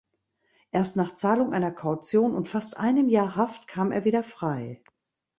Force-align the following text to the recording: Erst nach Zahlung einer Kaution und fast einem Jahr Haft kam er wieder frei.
Erst 0.71 0.95
nach 0.95 1.13
Zahlung 1.13 1.53
einer 1.53 1.69
Kaution 1.69 2.33
und 2.33 2.47
fast 2.47 2.75
einem 2.75 3.07
Jahr 3.07 3.35
Haft 3.35 3.67
kam 3.67 3.91
er 3.91 4.03
wieder 4.03 4.23
frei. 4.23 4.81